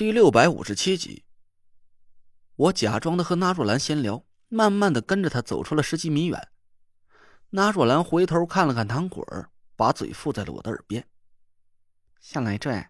[0.00, 1.24] 第六百五十七集，
[2.56, 6.48] 我假装的和纳若兰闲聊，慢慢的跟着他走出了十几米远。
[7.50, 11.06] 纳若兰回头看了看糖果儿，把嘴附在了我的耳边
[12.18, 12.82] ：“小累赘，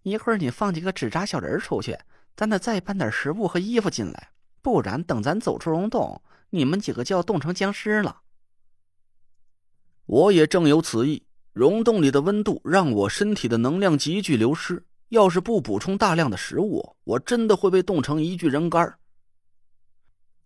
[0.00, 1.98] 一会儿你放几个纸扎小人出去，
[2.34, 4.30] 咱得再搬点食物和衣服进来，
[4.62, 8.22] 不然等咱走出溶洞，你们几个就要冻成僵尸了。”
[10.06, 14.86] 我也正有此意，溶洞里的温度让我身体的能量急剧流失。
[15.08, 18.98] 要是不补充大量的食物，我真的会被冻成一具人干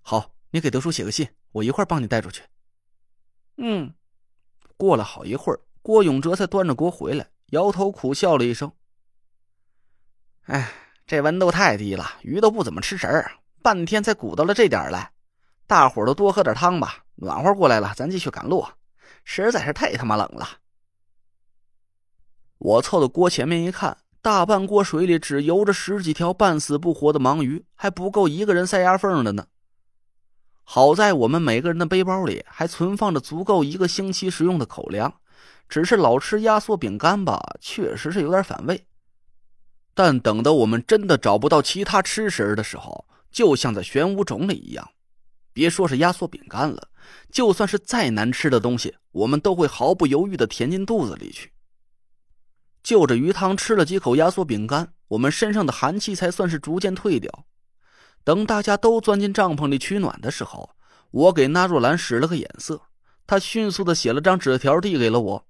[0.02, 2.42] 好，你给德叔写个信，我一会儿帮你带出去。
[3.56, 3.94] 嗯。
[4.76, 8.72] 过了好一会儿，郭永哲才端着锅回来，摇头苦笑了一声
[10.48, 10.72] ：“哎，
[11.06, 13.30] 这温度太低了，鱼都不怎么吃食儿，
[13.62, 15.12] 半天才鼓捣了这点来。
[15.66, 18.66] 大伙儿都多喝点汤吧，暖和过来了，咱继续赶路。
[19.24, 20.48] 实在是太他妈冷了。”
[22.56, 23.96] 我凑到锅前面一看。
[24.22, 29.46] 大半锅水里只游着十几条半死不活的盲鱼，还不够一个人塞牙缝的呢。
[30.62, 35.14] 好在我们每个人的背包里还存放着足够一个星期食用的口粮，
[35.68, 38.86] 只是老吃压缩饼干吧，确实是有点反胃。
[39.94, 44.90] 但等到我们真的找不到其他吃食的时候，就像在玄武冢里一样，
[45.54, 46.88] 别说是压缩饼干了，
[47.32, 51.50] 就算是再难吃的东西，我们都会毫不犹豫的填进肚子里去。
[52.90, 57.44] 就着鱼汤吃了几口压缩饼干，我们身上的寒气才算是逐渐退掉。
[58.24, 60.70] 等大家都钻进帐篷里取暖的时候，
[61.12, 62.82] 我给纳若兰使了个眼色，
[63.28, 65.46] 她迅速的写了张纸条递给了我。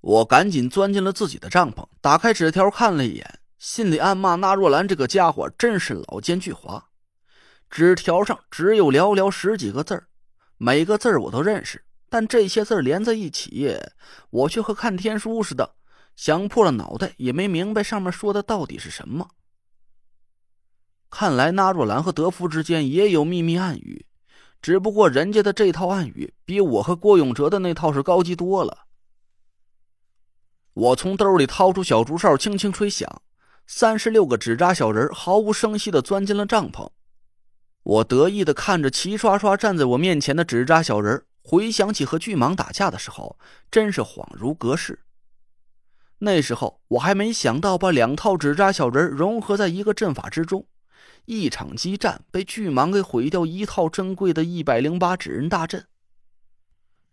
[0.00, 6.80] 我赶紧钻进了自己的帐篷，打开纸条看了一眼，心里暗骂纳若兰这个家伙真是老奸巨猾。
[7.68, 10.00] 纸条上只有寥寥十几个字
[10.56, 13.76] 每个字我都认识，但这些字连在一起，
[14.30, 15.74] 我却和看天书似的。
[16.16, 19.30] 想破了脑袋也没明白上面说的到底是什么。
[21.10, 24.06] 看来纳若兰和德福之间也有秘密暗语，
[24.62, 28.86] 只不过人家的这套暗语比我和郭永哲的那套是高级多了。
[30.72, 33.20] 我从兜里掏出小竹哨，轻轻吹响，
[33.66, 36.88] 三十六个纸扎小人毫无声息的钻进了帐篷。
[37.82, 43.38] 我得意的看着齐刷刷站在我面前的纸扎小人，回想起和巨蟒打架的时候，
[43.70, 45.00] 真是恍如隔世。
[46.24, 50.64] 那时候我还没想到把两套纸扎小人融合在一个阵法之中，
[51.24, 55.84] 一场激战被巨蟒给毁掉一套珍贵的一百零八纸人大阵。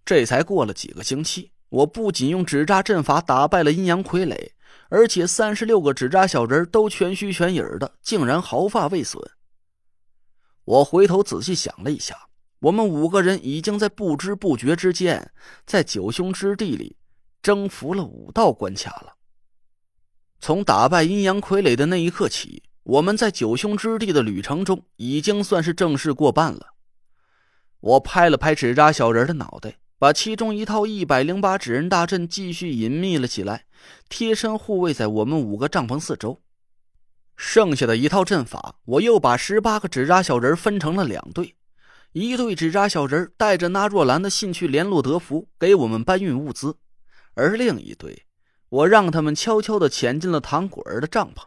[0.05, 4.51] 这才过了几个星期，我不仅用纸扎阵法打败了阴阳傀儡，
[4.89, 9.19] 而且三十六个纸扎小人都全虚全影的，竟然毫发未损。
[10.65, 12.15] 我回头仔细想了一下，
[12.59, 15.31] 我们五个人已经在不知不觉之间，
[15.65, 16.97] 在九凶之地里。
[17.49, 19.15] 征服了五道关卡了。
[20.39, 26.75] 从打败阴阳傀儡的那一刻起，我们在九凶之地的旅程中已经算是正式过半了。
[27.79, 33.65] 我拍了拍纸扎小人的脑袋，把其中一套一百零八纸人大阵继续隐秘了起来，
[34.09, 36.43] 贴身护卫在我们五个帐篷四周。
[37.35, 41.55] 剩下的一套阵法，我又把十八个纸扎小人分成了两队，
[42.11, 46.77] 一队纸扎小人带着那若兰的信去联络德福，给我们搬运物资。
[47.39, 48.25] 而另一队，
[48.67, 51.45] 我让他们悄悄的潜进了糖果儿的帐篷。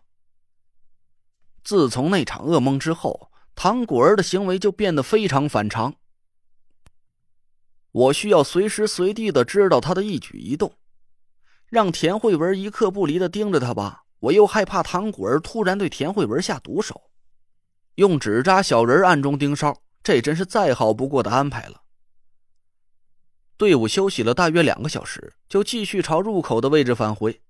[1.63, 5.95] 自从那场噩梦之后，糖果儿的行为就变得非常反常。
[7.93, 10.73] 我需要随时随地的知道他的一举一动，
[11.67, 17.03] 让田慧文一刻不离的盯着他吧，我又害怕糖果儿突然对田慧文下毒手。
[17.97, 21.83] 用纸扎小人暗中盯梢，这真是再好不过的安排了。
[23.63, 27.41] 队伍休息了大约两个小时，就继续朝入口的位置返回。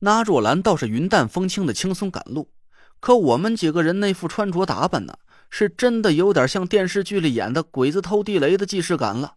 [0.00, 2.50] 那若兰倒是云淡风轻的轻松赶路，
[3.00, 5.16] 可我们几个人那副穿着打扮呢，
[5.48, 9.36] 是真的有点像电视剧里演的鬼子偷地雷的既视感了。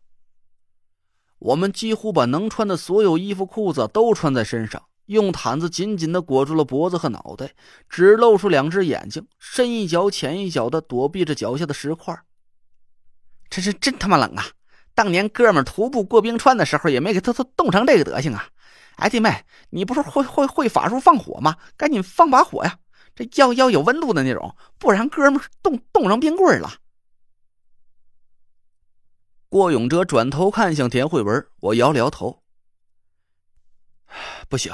[1.40, 7.54] 我们几乎把能穿的所有衣服裤子都穿在身上，用毯子紧紧的裹住了脖子和脑袋，
[7.88, 12.14] 只露出两只眼睛，深一脚浅一脚的躲避着脚下的石块。
[13.50, 14.46] 这是真他妈冷啊！
[14.94, 18.50] 当年哥们徒步过冰川的时候，也没给他他冻成这个德行啊！
[18.98, 21.58] 哎，弟妹，你不是会会会法术放火吗？
[21.78, 22.78] 赶紧放把火呀！
[23.16, 26.76] 这要要有温度的那种，不然哥们冻冻成冰棍了。
[29.50, 32.44] 郭永哲转头看向田慧文，我摇了摇头，
[34.48, 34.74] 不行，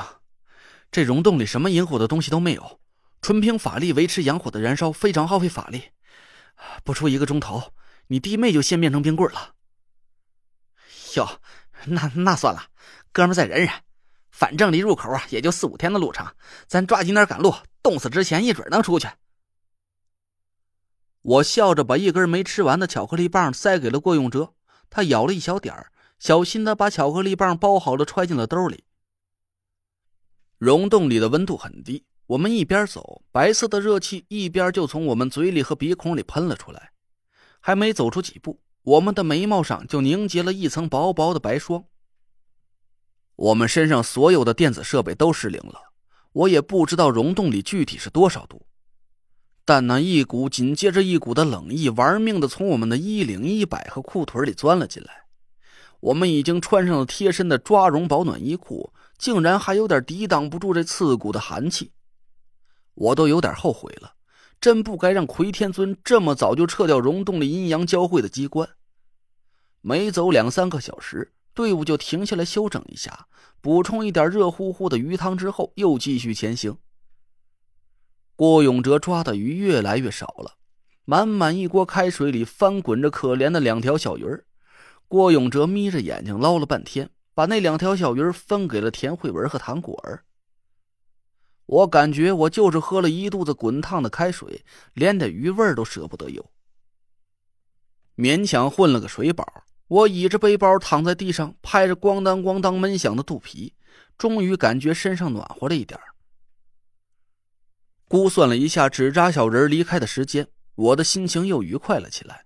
[0.92, 2.80] 这溶洞里什么引火的东西都没有，
[3.22, 5.92] 纯凭法力维持阳火的燃烧非常耗费法力，
[6.84, 7.74] 不出一个钟头，
[8.08, 9.56] 你弟妹就先变成冰棍了。
[11.16, 11.42] 哟，
[11.86, 12.68] 那那算了，
[13.12, 13.70] 哥们再忍忍，
[14.30, 16.28] 反正离入口啊也就四五天的路程，
[16.68, 19.08] 咱抓紧点赶路，冻死之前一准能出去。
[21.22, 24.54] 我笑着把一根没吃完的巧克力棒塞给了郭永哲，
[24.90, 28.84] 他咬了一小点儿，小心的把巧克力棒包好了揣进了兜里。
[30.58, 36.92] 溶洞里的温度很低，我们一边走，白色的热气一边就从我们嘴里和鼻孔里喷了出来。
[37.60, 41.84] 还没走出几步，我们的眉毛上就凝结了一层薄薄的白霜。
[43.36, 45.92] 我们身上所有的电子设备都失灵了，
[46.32, 48.66] 我也不知道溶洞里具体是多少度。
[49.66, 55.26] 但那一股紧接着一股的冷意，玩命的从我们的衣领、衣摆和裤腿里钻了进来。
[56.00, 61.92] 我们已经穿上了贴身的抓绒保暖衣裤，竟然还有点抵挡不住这刺骨的寒气。
[62.94, 64.14] 我都有点后悔了，
[64.60, 68.70] 真不该让奎天尊这么早就撤掉溶洞里阴阳交汇的机关。
[69.82, 73.28] 没走两三个小时，队伍就停下来休整一下，
[73.62, 76.78] 补充一点热乎乎的鱼汤之后，又继续前行。
[78.36, 80.58] 郭永哲抓的鱼越来越少了，
[81.06, 84.46] 满满一锅开水里翻滚着可怜的两条小鱼儿。
[85.08, 90.26] 郭永哲眯着眼睛捞了半天，把那两条小鱼分给了田慧文和唐果儿。
[91.68, 96.50] 我感觉我就是喝了一肚子滚烫的开水，连点鱼味都舍不得有。
[98.16, 99.46] 勉强混了个水饱，
[99.88, 103.74] 我倚着背包躺在地上，拍着咣当咣当闷响的肚皮，
[104.18, 106.00] 终于感觉身上暖和了一点
[108.08, 112.46] 估算了一下纸扎小人离开的时间，我的心情又愉快了起来。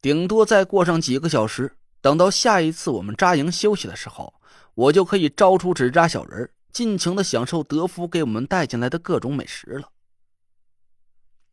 [0.00, 4.32] 顶多再过上几个小时，等到下一次我们扎营休息的时候，
[4.74, 9.92] 我就可以招出纸扎小人，尽情的享受德福给我们带进来的各种美食了。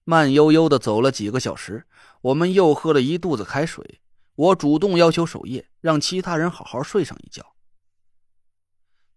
[0.04, 1.88] 慢悠悠的走了几个小时，
[2.20, 4.02] 我们又喝了一肚子开水。
[4.36, 7.56] 我主动要求守夜，让其他人好好睡上一觉。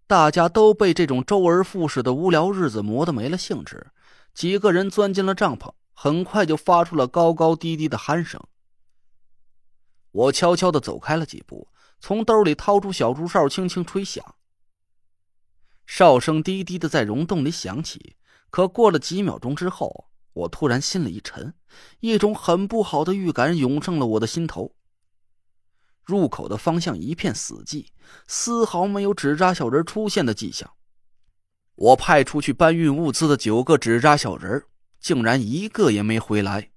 [0.06, 3.88] 大家都被这种周而复始的无聊日子磨得没了兴致。
[4.32, 8.40] 几个人钻进了帐篷，很快就发出了高高低低的鼾声。
[10.12, 11.66] 我悄悄的走开了几步，
[11.98, 14.24] 从兜里掏出小竹哨，轻轻吹响。
[15.86, 18.16] 哨声低低的在溶洞里响起，
[18.50, 21.54] 可过了几秒钟之后，我突然心里一沉，
[22.00, 24.74] 一种很不好的预感涌上了我的心头。
[26.04, 27.86] 入口的方向一片死寂，
[28.26, 30.70] 丝毫没有纸扎小人出现的迹象。
[31.74, 34.64] 我派出去搬运物资的九个纸扎小人
[35.00, 36.70] 竟然一个也没回来。